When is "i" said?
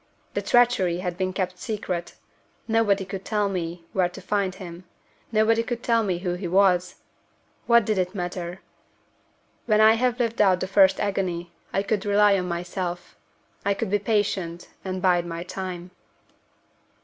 9.79-9.93, 11.71-11.83, 13.63-13.75